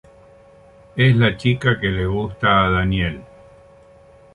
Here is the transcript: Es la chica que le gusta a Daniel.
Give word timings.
Es 0.95 1.15
la 1.15 1.37
chica 1.37 1.79
que 1.79 1.85
le 1.89 2.07
gusta 2.07 2.65
a 2.65 2.71
Daniel. 2.71 3.21